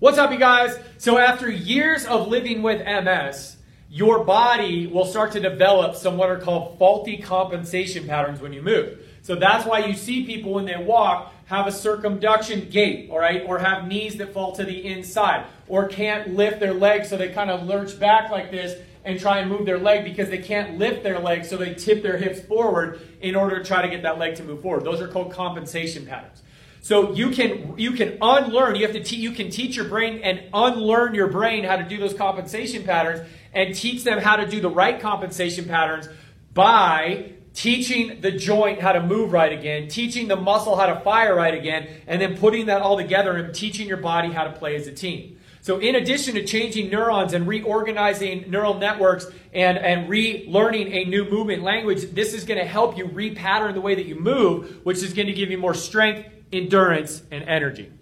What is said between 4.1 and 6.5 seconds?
body will start to develop some what are